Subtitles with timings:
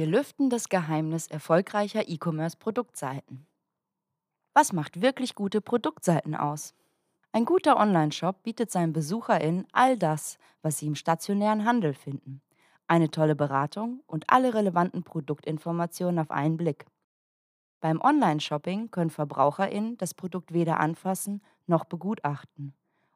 [0.00, 3.46] Wir lüften das Geheimnis erfolgreicher E-Commerce-Produktseiten.
[4.54, 6.72] Was macht wirklich gute Produktseiten aus?
[7.32, 12.40] Ein guter Online-Shop bietet seinen BesucherInnen all das, was sie im stationären Handel finden.
[12.86, 16.86] Eine tolle Beratung und alle relevanten Produktinformationen auf einen Blick.
[17.80, 22.72] Beim Online-Shopping können VerbraucherInnen das Produkt weder anfassen noch begutachten.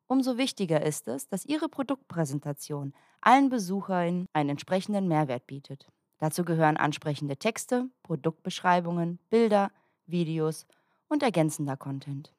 [0.06, 2.92] Umso wichtiger ist es, dass Ihre Produktpräsentation
[3.22, 5.88] allen BesucherInnen einen entsprechenden Mehrwert bietet.
[6.24, 9.70] Dazu gehören ansprechende Texte, Produktbeschreibungen, Bilder,
[10.06, 10.66] Videos
[11.06, 12.32] und ergänzender Content.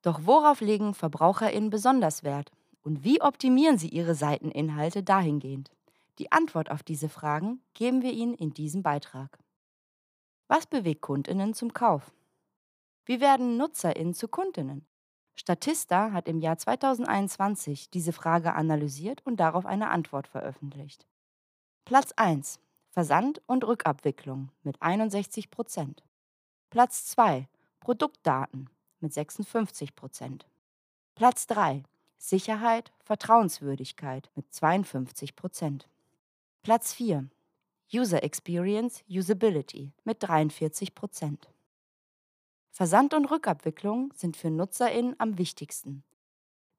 [0.00, 2.52] Doch worauf legen VerbraucherInnen besonders Wert?
[2.80, 5.70] Und wie optimieren sie ihre Seiteninhalte dahingehend?
[6.18, 9.38] Die Antwort auf diese Fragen geben wir Ihnen in diesem Beitrag.
[10.48, 12.14] Was bewegt KundInnen zum Kauf?
[13.04, 14.86] Wie werden NutzerInnen zu KundInnen?
[15.34, 21.06] Statista hat im Jahr 2021 diese Frage analysiert und darauf eine Antwort veröffentlicht.
[21.84, 22.58] Platz 1.
[22.96, 26.02] Versand und Rückabwicklung mit 61 Prozent.
[26.70, 27.46] Platz 2.
[27.78, 30.46] Produktdaten mit 56 Prozent.
[31.14, 31.82] Platz 3.
[32.16, 35.86] Sicherheit, Vertrauenswürdigkeit mit 52 Prozent.
[36.62, 37.28] Platz 4.
[37.92, 41.50] User Experience, Usability mit 43 Prozent.
[42.70, 46.02] Versand und Rückabwicklung sind für NutzerInnen am wichtigsten.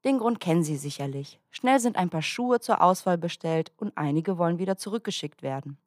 [0.04, 1.38] Den Grund kennen Sie sicherlich.
[1.52, 5.78] Schnell sind ein paar Schuhe zur Auswahl bestellt und einige wollen wieder zurückgeschickt werden.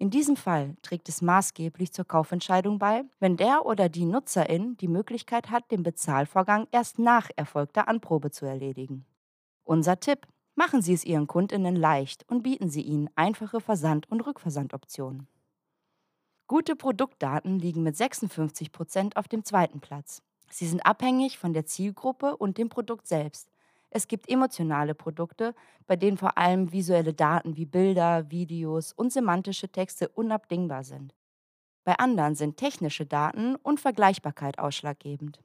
[0.00, 4.86] In diesem Fall trägt es maßgeblich zur Kaufentscheidung bei, wenn der oder die Nutzerin die
[4.86, 9.04] Möglichkeit hat, den Bezahlvorgang erst nach erfolgter Anprobe zu erledigen.
[9.64, 14.20] Unser Tipp: Machen Sie es Ihren Kundinnen leicht und bieten Sie ihnen einfache Versand- und
[14.20, 15.26] Rückversandoptionen.
[16.46, 20.22] Gute Produktdaten liegen mit 56 Prozent auf dem zweiten Platz.
[20.48, 23.50] Sie sind abhängig von der Zielgruppe und dem Produkt selbst.
[23.90, 25.54] Es gibt emotionale Produkte,
[25.86, 31.14] bei denen vor allem visuelle Daten wie Bilder, Videos und semantische Texte unabdingbar sind.
[31.84, 35.40] Bei anderen sind technische Daten und Vergleichbarkeit ausschlaggebend.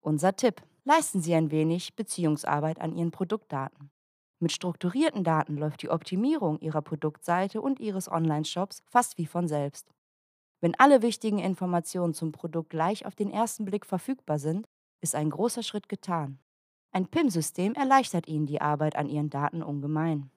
[0.00, 0.62] Unser Tipp.
[0.84, 3.90] Leisten Sie ein wenig Beziehungsarbeit an Ihren Produktdaten.
[4.40, 9.86] Mit strukturierten Daten läuft die Optimierung Ihrer Produktseite und Ihres Online-Shops fast wie von selbst.
[10.60, 14.66] Wenn alle wichtigen Informationen zum Produkt gleich auf den ersten Blick verfügbar sind,
[15.00, 16.40] ist ein großer Schritt getan.
[16.94, 20.30] Ein PIM-System erleichtert Ihnen die Arbeit an Ihren Daten ungemein.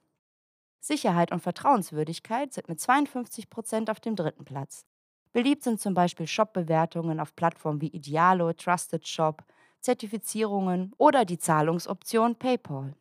[0.80, 4.86] Sicherheit und Vertrauenswürdigkeit sind mit 52 Prozent auf dem dritten Platz.
[5.34, 9.44] Beliebt sind zum Beispiel Shop-Bewertungen auf Plattformen wie Idealo, Trusted Shop,
[9.82, 12.96] Zertifizierungen oder die Zahlungsoption PayPal.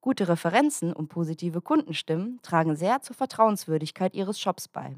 [0.00, 4.96] Gute Referenzen und positive Kundenstimmen tragen sehr zur Vertrauenswürdigkeit Ihres Shops bei.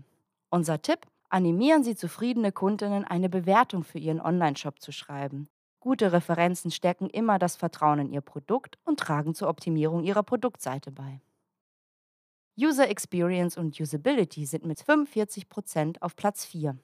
[0.48, 5.48] Unser Tipp: Animieren Sie zufriedene Kundinnen, eine Bewertung für Ihren Online-Shop zu schreiben.
[5.84, 10.90] Gute Referenzen stärken immer das Vertrauen in Ihr Produkt und tragen zur Optimierung Ihrer Produktseite
[10.90, 11.20] bei.
[12.58, 16.78] User Experience und Usability sind mit 45% auf Platz 4.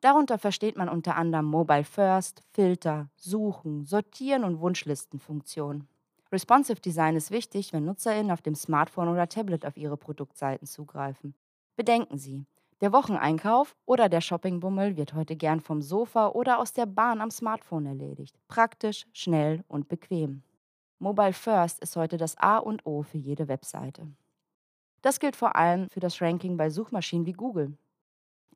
[0.00, 5.86] Darunter versteht man unter anderem Mobile First, Filter, Suchen, Sortieren und Wunschlistenfunktionen.
[6.32, 11.36] Responsive Design ist wichtig, wenn NutzerInnen auf dem Smartphone oder Tablet auf ihre Produktseiten zugreifen.
[11.76, 12.46] Bedenken Sie,
[12.80, 17.30] der Wocheneinkauf oder der Shoppingbummel wird heute gern vom Sofa oder aus der Bahn am
[17.30, 18.38] Smartphone erledigt.
[18.46, 20.42] Praktisch, schnell und bequem.
[21.00, 24.06] Mobile First ist heute das A und O für jede Webseite.
[25.02, 27.76] Das gilt vor allem für das Ranking bei Suchmaschinen wie Google.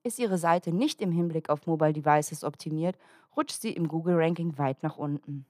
[0.04, 2.96] Ist Ihre Seite nicht im Hinblick auf Mobile Devices optimiert,
[3.36, 5.46] rutscht sie im Google-Ranking weit nach unten.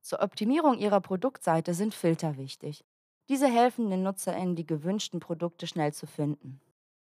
[0.00, 2.84] Zur Optimierung Ihrer Produktseite sind Filter wichtig.
[3.28, 6.60] Diese helfen den NutzerInnen, die gewünschten Produkte schnell zu finden.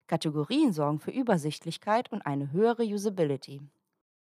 [0.09, 3.61] Kategorien sorgen für Übersichtlichkeit und eine höhere Usability.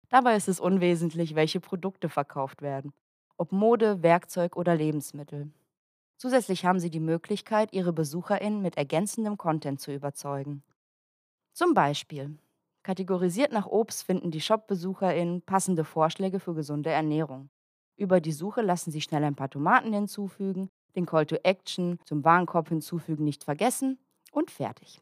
[0.08, 2.94] Dabei ist es unwesentlich, welche Produkte verkauft werden,
[3.36, 5.52] ob Mode, Werkzeug oder Lebensmittel.
[6.16, 10.63] Zusätzlich haben Sie die Möglichkeit, Ihre BesucherInnen mit ergänzendem Content zu überzeugen.
[11.52, 12.40] Zum Beispiel:
[12.84, 17.50] Kategorisiert nach Obst finden die Shop-BesucherInnen passende Vorschläge für gesunde Ernährung.
[17.97, 22.24] Über die Suche lassen Sie schnell ein paar Tomaten hinzufügen, den Call to Action zum
[22.24, 24.00] Warenkorb hinzufügen nicht vergessen
[24.31, 25.01] und fertig.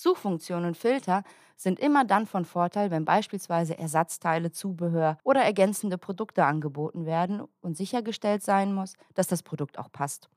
[0.00, 1.24] Suchfunktionen und Filter
[1.56, 7.76] sind immer dann von Vorteil, wenn beispielsweise Ersatzteile, Zubehör oder ergänzende Produkte angeboten werden und
[7.76, 10.28] sichergestellt sein muss, dass das Produkt auch passt.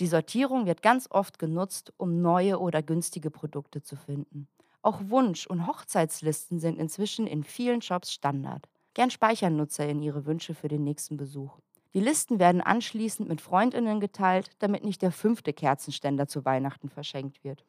[0.00, 4.48] Die Sortierung wird ganz oft genutzt, um neue oder günstige Produkte zu finden.
[4.80, 8.68] Auch Wunsch- und Hochzeitslisten sind inzwischen in vielen Shops Standard.
[8.94, 11.58] Gern speichern Nutzer in ihre Wünsche für den nächsten Besuch.
[11.92, 17.44] Die Listen werden anschließend mit Freundinnen geteilt, damit nicht der fünfte Kerzenständer zu Weihnachten verschenkt
[17.44, 17.64] wird.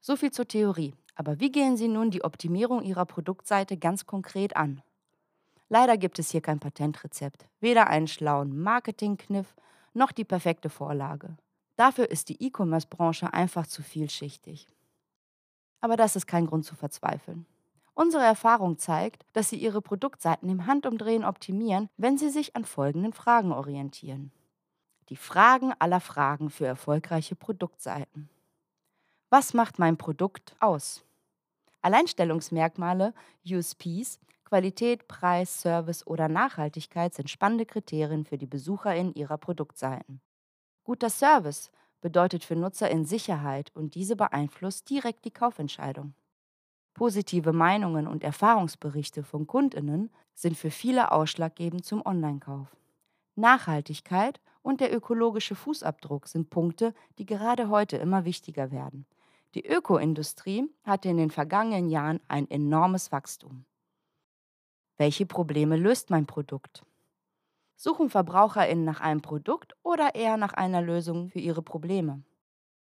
[0.00, 0.94] So viel zur Theorie.
[1.14, 4.80] Aber wie gehen Sie nun die Optimierung Ihrer Produktseite ganz konkret an?
[5.68, 9.54] Leider gibt es hier kein Patentrezept, weder einen schlauen Marketingkniff
[9.92, 11.36] noch die perfekte Vorlage.
[11.76, 14.66] Dafür ist die E-Commerce-Branche einfach zu vielschichtig.
[15.80, 17.46] Aber das ist kein Grund zu verzweifeln.
[17.94, 23.12] Unsere Erfahrung zeigt, dass Sie Ihre Produktseiten im Handumdrehen optimieren, wenn Sie sich an folgenden
[23.12, 24.32] Fragen orientieren.
[25.10, 28.30] Die Fragen aller Fragen für erfolgreiche Produktseiten.
[29.32, 31.04] Was macht mein Produkt aus?
[31.82, 33.14] Alleinstellungsmerkmale,
[33.48, 40.20] USPs, Qualität, Preis, Service oder Nachhaltigkeit sind spannende Kriterien für die BesucherInnen Ihrer Produktseiten.
[40.82, 46.14] Guter Service bedeutet für NutzerInnen Sicherheit und diese beeinflusst direkt die Kaufentscheidung.
[46.94, 52.76] Positive Meinungen und Erfahrungsberichte von KundInnen sind für viele ausschlaggebend zum Online-Kauf.
[53.36, 59.06] Nachhaltigkeit und der ökologische Fußabdruck sind Punkte, die gerade heute immer wichtiger werden.
[59.54, 63.64] Die Ökoindustrie hatte in den vergangenen Jahren ein enormes Wachstum.
[64.96, 66.84] Welche Probleme löst mein Produkt?
[67.74, 72.22] Suchen VerbraucherInnen nach einem Produkt oder eher nach einer Lösung für ihre Probleme?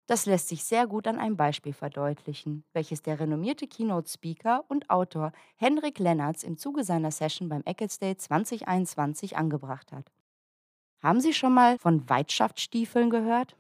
[0.08, 5.32] Das lässt sich sehr gut an einem Beispiel verdeutlichen, welches der renommierte Keynote-Speaker und Autor
[5.56, 10.12] Henrik Lennertz im Zuge seiner Session beim Ecclesdale 2021 angebracht hat.
[11.02, 13.56] Haben Sie schon mal von Weitschaftsstiefeln gehört?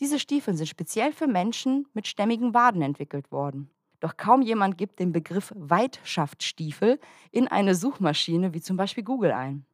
[0.00, 3.70] Diese Stiefel sind speziell für Menschen mit stämmigen Waden entwickelt worden.
[4.00, 7.00] Doch kaum jemand gibt den Begriff Weitschaftsstiefel
[7.32, 9.66] in eine Suchmaschine wie zum Beispiel Google ein.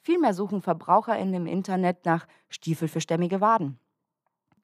[0.00, 3.78] Vielmehr suchen VerbraucherInnen im Internet nach Stiefel für stämmige Waden.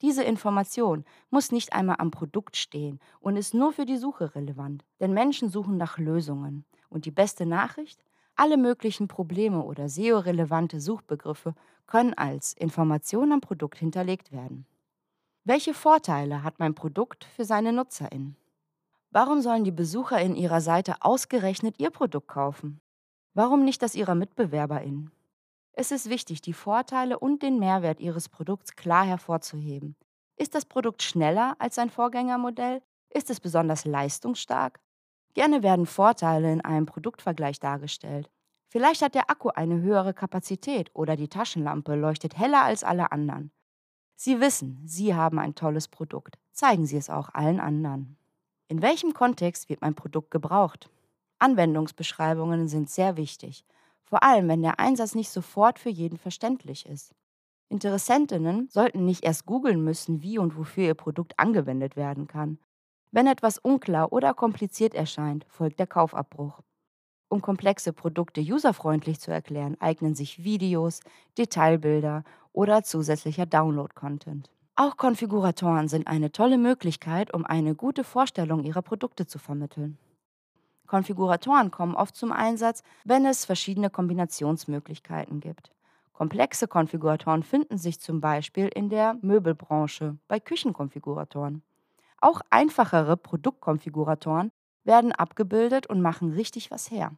[0.01, 4.83] Diese Information muss nicht einmal am Produkt stehen und ist nur für die Suche relevant,
[4.99, 6.65] denn Menschen suchen nach Lösungen.
[6.89, 8.03] Und die beste Nachricht?
[8.35, 11.53] Alle möglichen Probleme oder SEO-relevante Suchbegriffe
[11.85, 14.65] können als Information am Produkt hinterlegt werden.
[15.45, 18.37] Welche Vorteile hat mein Produkt für seine NutzerInnen?
[19.11, 22.79] Warum sollen die Besucher in ihrer Seite ausgerechnet ihr Produkt kaufen?
[23.33, 25.11] Warum nicht das ihrer MitbewerberInnen?
[25.73, 29.97] Es ist wichtig, die Vorteile und den Mehrwert ihres Produkts klar hervorzuheben.
[30.37, 32.81] Ist das Produkt schneller als sein Vorgängermodell?
[33.09, 34.79] Ist es besonders leistungsstark?
[35.33, 38.31] Gerne werden Vorteile in einem Produktvergleich dargestellt.
[38.69, 43.51] Vielleicht hat der Akku eine höhere Kapazität oder die Taschenlampe leuchtet heller als alle anderen.
[44.25, 46.39] Sie wissen, Sie haben ein tolles Produkt.
[46.53, 48.15] Zeigen Sie es auch allen anderen.
[48.69, 50.89] In welchem Kontext wird mein Produkt gebraucht?
[51.39, 53.65] Anwendungsbeschreibungen sind sehr wichtig,
[54.01, 57.13] vor allem wenn der Einsatz nicht sofort für jeden verständlich ist.
[57.67, 62.59] Interessentinnen sollten nicht erst googeln müssen, wie und wofür ihr Produkt angewendet werden kann.
[63.11, 66.61] Wenn etwas unklar oder kompliziert erscheint, folgt der Kaufabbruch.
[67.27, 71.01] Um komplexe Produkte userfreundlich zu erklären, eignen sich Videos,
[71.37, 72.23] Detailbilder
[72.53, 74.49] oder zusätzlicher Download-Content.
[74.75, 79.97] Auch Konfiguratoren sind eine tolle Möglichkeit, um eine gute Vorstellung ihrer Produkte zu vermitteln.
[80.87, 85.71] Konfiguratoren kommen oft zum Einsatz, wenn es verschiedene Kombinationsmöglichkeiten gibt.
[86.11, 91.63] Komplexe Konfiguratoren finden sich zum Beispiel in der Möbelbranche bei Küchenkonfiguratoren.
[92.21, 94.51] Auch einfachere Produktkonfiguratoren
[94.83, 97.11] werden abgebildet und machen richtig was her.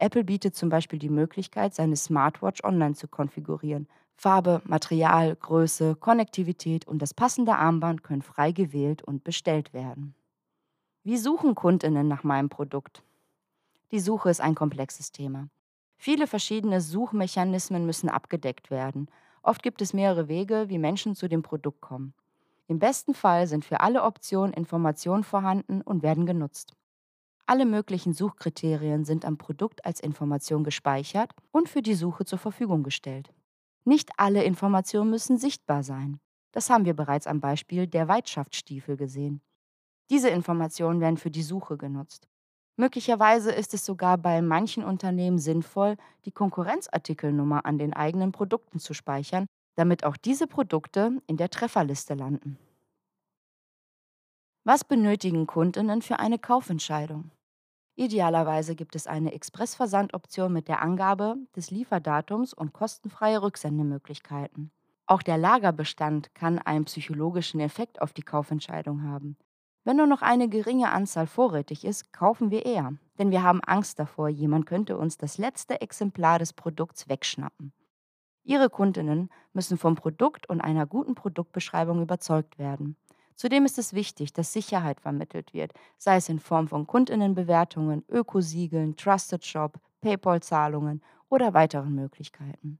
[0.00, 3.86] Apple bietet zum Beispiel die Möglichkeit, seine Smartwatch online zu konfigurieren,
[4.16, 10.14] Farbe, Material, Größe, Konnektivität und das passende Armband können frei gewählt und bestellt werden.
[11.04, 13.02] Wie suchen Kundinnen nach meinem Produkt?
[13.90, 15.48] Die Suche ist ein komplexes Thema.
[15.96, 19.08] Viele verschiedene Suchmechanismen müssen abgedeckt werden.
[19.42, 22.14] Oft gibt es mehrere Wege, wie Menschen zu dem Produkt kommen.
[22.68, 26.76] Im besten Fall sind für alle Optionen Informationen vorhanden und werden genutzt.
[27.50, 32.84] Alle möglichen Suchkriterien sind am Produkt als Information gespeichert und für die Suche zur Verfügung
[32.84, 33.32] gestellt.
[33.84, 36.20] Nicht alle Informationen müssen sichtbar sein.
[36.52, 39.40] Das haben wir bereits am Beispiel der Weitschaftsstiefel gesehen.
[40.10, 42.28] Diese Informationen werden für die Suche genutzt.
[42.76, 48.94] Möglicherweise ist es sogar bei manchen Unternehmen sinnvoll, die Konkurrenzartikelnummer an den eigenen Produkten zu
[48.94, 52.60] speichern, damit auch diese Produkte in der Trefferliste landen.
[54.62, 57.32] Was benötigen Kundinnen für eine Kaufentscheidung?
[58.00, 64.70] Idealerweise gibt es eine Expressversandoption mit der Angabe des Lieferdatums und kostenfreie Rücksendemöglichkeiten.
[65.04, 69.36] Auch der Lagerbestand kann einen psychologischen Effekt auf die Kaufentscheidung haben.
[69.84, 73.98] Wenn nur noch eine geringe Anzahl vorrätig ist, kaufen wir eher, denn wir haben Angst
[73.98, 77.74] davor, jemand könnte uns das letzte Exemplar des Produkts wegschnappen.
[78.44, 82.96] Ihre Kundinnen müssen vom Produkt und einer guten Produktbeschreibung überzeugt werden.
[83.36, 88.96] Zudem ist es wichtig, dass Sicherheit vermittelt wird, sei es in Form von Kundinnenbewertungen, Ökosiegeln,
[88.96, 92.78] Trusted Shop, PayPal-Zahlungen oder weiteren Möglichkeiten.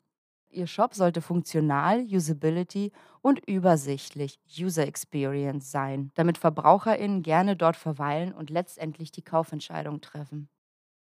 [0.53, 2.93] Ihr Shop sollte funktional, Usability
[3.23, 10.49] und übersichtlich User Experience sein, damit VerbraucherInnen gerne dort verweilen und letztendlich die Kaufentscheidung treffen.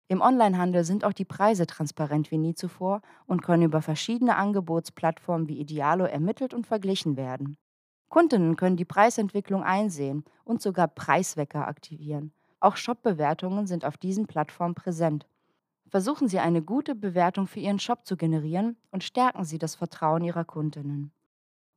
[0.08, 5.48] Im Onlinehandel sind auch die Preise transparent wie nie zuvor und können über verschiedene Angebotsplattformen
[5.48, 7.56] wie Idealo ermittelt und verglichen werden.
[8.08, 12.32] Kundinnen können die Preisentwicklung einsehen und sogar Preiswecker aktivieren.
[12.60, 15.26] Auch Shop-Bewertungen sind auf diesen Plattformen präsent.
[15.88, 20.24] Versuchen Sie eine gute Bewertung für Ihren Shop zu generieren und stärken Sie das Vertrauen
[20.24, 21.12] Ihrer Kundinnen.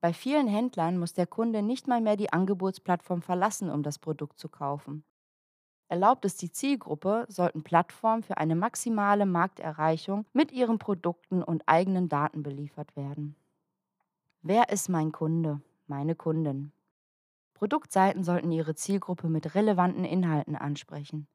[0.01, 4.39] Bei vielen Händlern muss der Kunde nicht mal mehr die Angebotsplattform verlassen, um das Produkt
[4.39, 5.03] zu kaufen.
[5.89, 12.07] Erlaubt es die Zielgruppe, sollten Plattformen für eine maximale Markterreichung mit ihren Produkten und eigenen
[12.07, 13.35] Daten beliefert werden.
[14.41, 15.61] Wer ist mein Kunde?
[15.89, 16.71] Meine Kundin.
[17.55, 21.27] Produktseiten sollten ihre Zielgruppe mit relevanten Inhalten ansprechen.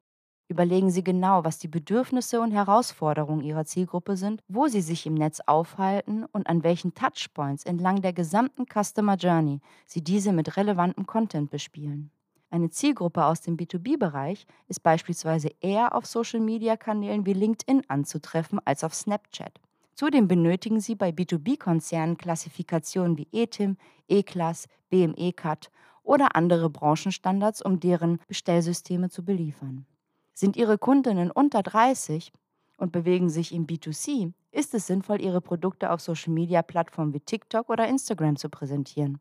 [0.47, 5.15] Überlegen Sie genau, was die Bedürfnisse und Herausforderungen Ihrer Zielgruppe sind, wo sie sich im
[5.15, 11.05] Netz aufhalten und an welchen Touchpoints entlang der gesamten Customer Journey Sie diese mit relevantem
[11.05, 12.11] Content bespielen.
[12.49, 18.93] Eine Zielgruppe aus dem B2B-Bereich ist beispielsweise eher auf Social-Media-Kanälen wie LinkedIn anzutreffen als auf
[18.93, 19.59] Snapchat.
[19.95, 23.77] Zudem benötigen Sie bei B2B-Konzernen Klassifikationen wie ETIM,
[24.09, 25.71] E-Class, BME-CAT
[26.03, 29.85] oder andere Branchenstandards, um deren Bestellsysteme zu beliefern.
[30.33, 32.33] Sind Ihre Kundinnen unter 30
[32.75, 37.87] und bewegen sich im B2C, ist es sinnvoll, Ihre Produkte auf Social-Media-Plattformen wie TikTok oder
[37.87, 39.19] Instagram zu präsentieren.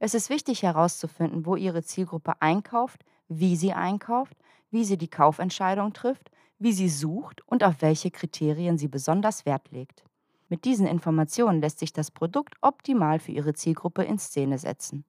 [0.00, 4.36] Es ist wichtig herauszufinden, wo Ihre Zielgruppe einkauft, wie sie einkauft,
[4.72, 9.70] wie sie die Kaufentscheidung trifft, wie sie sucht und auf welche Kriterien sie besonders Wert
[9.70, 10.04] legt.
[10.48, 15.04] Mit diesen Informationen lässt sich das Produkt optimal für Ihre Zielgruppe in Szene setzen.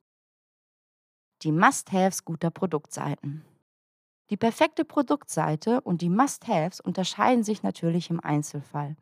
[1.43, 3.45] Die Must-Haves guter Produktseiten.
[4.31, 8.97] Die perfekte Produktseite und die Must-Haves unterscheiden sich natürlich im Einzelfall.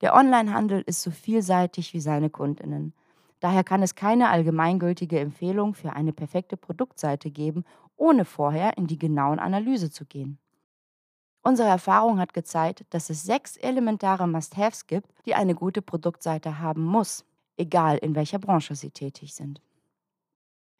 [0.00, 2.94] Der Onlinehandel ist so vielseitig wie seine Kundinnen.
[3.40, 7.64] Daher kann es keine allgemeingültige Empfehlung für eine perfekte Produktseite geben,
[7.96, 10.38] ohne vorher in die genauen Analyse zu gehen.
[11.46, 16.82] Unsere Erfahrung hat gezeigt, dass es sechs elementare Must-Haves gibt, die eine gute Produktseite haben
[16.82, 17.26] muss,
[17.58, 19.60] egal in welcher Branche sie tätig sind.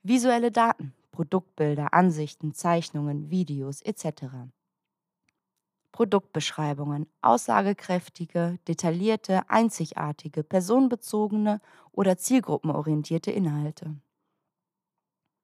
[0.02, 0.94] Visuelle Daten.
[1.12, 4.24] Produktbilder, Ansichten, Zeichnungen, Videos etc.
[5.92, 11.60] Produktbeschreibungen, aussagekräftige, detaillierte, einzigartige, personenbezogene
[11.92, 13.94] oder zielgruppenorientierte Inhalte.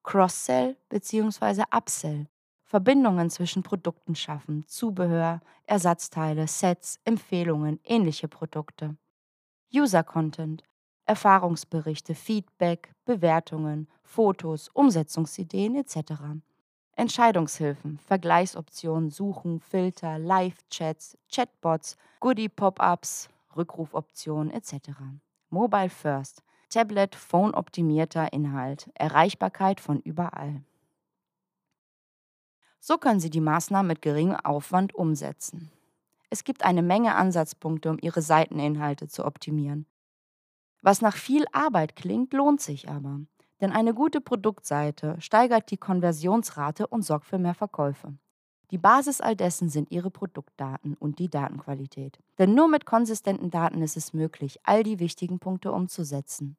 [0.02, 1.62] Cross-Sell bzw.
[1.70, 2.26] Upsell,
[2.70, 8.96] Verbindungen zwischen Produkten schaffen, Zubehör, Ersatzteile, Sets, Empfehlungen, ähnliche Produkte.
[9.74, 10.62] User-Content,
[11.04, 16.12] Erfahrungsberichte, Feedback, Bewertungen, Fotos, Umsetzungsideen etc.
[16.94, 24.90] Entscheidungshilfen, Vergleichsoptionen, Suchen, Filter, Live-Chats, Chatbots, Goodie-Pop-ups, Rückrufoptionen etc.
[25.48, 30.62] Mobile First, Tablet, Phone-optimierter Inhalt, Erreichbarkeit von überall.
[32.80, 35.70] So können Sie die Maßnahmen mit geringem Aufwand umsetzen.
[36.30, 39.86] Es gibt eine Menge Ansatzpunkte, um Ihre Seiteninhalte zu optimieren.
[40.80, 43.20] Was nach viel Arbeit klingt, lohnt sich aber.
[43.60, 48.14] Denn eine gute Produktseite steigert die Konversionsrate und sorgt für mehr Verkäufe.
[48.70, 52.18] Die Basis all dessen sind Ihre Produktdaten und die Datenqualität.
[52.38, 56.56] Denn nur mit konsistenten Daten ist es möglich, all die wichtigen Punkte umzusetzen.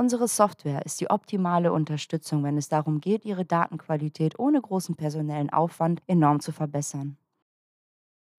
[0.00, 5.50] Unsere Software ist die optimale Unterstützung, wenn es darum geht, Ihre Datenqualität ohne großen personellen
[5.50, 7.18] Aufwand enorm zu verbessern.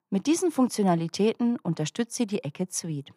[0.09, 3.13] Mit diesen Funktionalitäten unterstützt sie die Ecke Suite.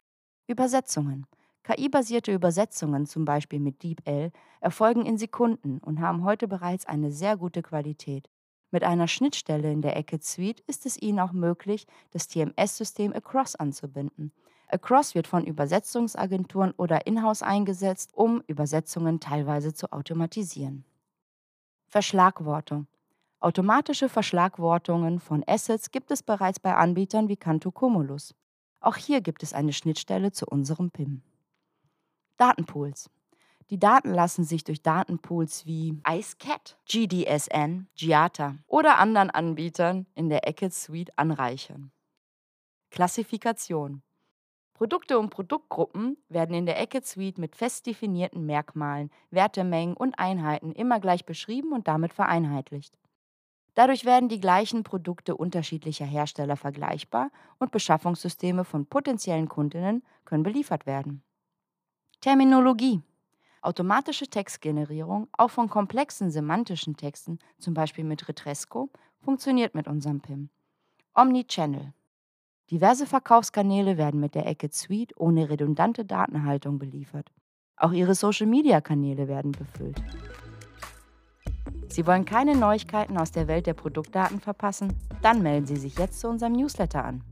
[0.47, 1.25] Übersetzungen.
[1.63, 7.39] KI-basierte Übersetzungen, zum Beispiel mit DeepL, erfolgen in Sekunden und haben heute bereits eine sehr
[7.39, 8.29] gute Qualität.
[8.71, 13.57] Mit einer Schnittstelle in der Ecke Suite ist es Ihnen auch möglich, das TMS-System Across
[13.57, 14.33] anzubinden.
[14.75, 20.85] Across wird von Übersetzungsagenturen oder in-house eingesetzt, um Übersetzungen teilweise zu automatisieren.
[21.87, 22.89] Verschlagwortung.
[23.39, 28.35] Automatische Verschlagwortungen von Assets gibt es bereits bei Anbietern wie Cantu Cumulus.
[28.81, 31.23] Auch hier gibt es eine Schnittstelle zu unserem PIM.
[32.37, 33.11] Datenpools.
[33.71, 40.49] Die Daten lassen sich durch Datenpools wie IceCat, GDSN, Giata oder anderen Anbietern in der
[40.49, 41.93] Ecke Suite anreichern.
[42.91, 44.03] Klassifikation.
[44.75, 50.73] Produkte und Produktgruppen werden in der Ecke Suite mit fest definierten Merkmalen, Wertemengen und Einheiten
[50.73, 52.99] immer gleich beschrieben und damit vereinheitlicht.
[53.75, 60.87] Dadurch werden die gleichen Produkte unterschiedlicher Hersteller vergleichbar und Beschaffungssysteme von potenziellen Kundinnen können beliefert
[60.87, 61.23] werden.
[62.21, 63.01] Terminologie.
[63.63, 68.91] Automatische Textgenerierung, auch von komplexen semantischen Texten, zum Beispiel mit Retresco,
[69.21, 70.51] funktioniert mit unserem PIM.
[71.15, 71.95] Omnichannel.
[72.71, 77.31] Diverse Verkaufskanäle werden mit der Ecke Suite ohne redundante Datenhaltung beliefert.
[77.77, 80.03] Auch Ihre Social-Media-Kanäle werden befüllt.
[81.89, 84.95] Sie wollen keine Neuigkeiten aus der Welt der Produktdaten verpassen?
[85.21, 87.23] Dann melden Sie sich jetzt zu unserem Newsletter an.